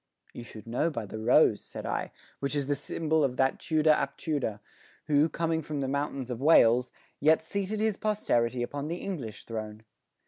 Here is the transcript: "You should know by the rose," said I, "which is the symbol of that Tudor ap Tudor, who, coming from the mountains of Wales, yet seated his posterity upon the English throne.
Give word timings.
"You 0.33 0.43
should 0.43 0.65
know 0.65 0.89
by 0.89 1.05
the 1.05 1.19
rose," 1.19 1.63
said 1.63 1.85
I, 1.85 2.11
"which 2.39 2.55
is 2.55 2.65
the 2.65 2.73
symbol 2.73 3.23
of 3.23 3.37
that 3.37 3.59
Tudor 3.59 3.91
ap 3.91 4.17
Tudor, 4.17 4.59
who, 5.05 5.29
coming 5.29 5.61
from 5.61 5.79
the 5.81 5.87
mountains 5.87 6.31
of 6.31 6.41
Wales, 6.41 6.91
yet 7.19 7.43
seated 7.43 7.79
his 7.79 7.97
posterity 7.97 8.63
upon 8.63 8.87
the 8.87 8.97
English 8.97 9.43
throne. 9.45 9.83